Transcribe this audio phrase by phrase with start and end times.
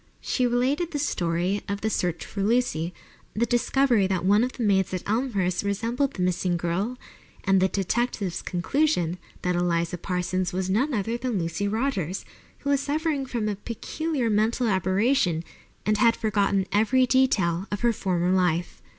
[0.19, 2.91] She related the story of the search for Lucy,
[3.35, 6.97] the discovery that one of the maids at Elmhurst resembled the missing girl,
[7.43, 12.25] and the detective's conclusion that Eliza Parsons was none other than Lucy Rogers,
[12.61, 15.43] who was suffering from a peculiar mental aberration
[15.85, 18.81] and had forgotten every detail of her former life.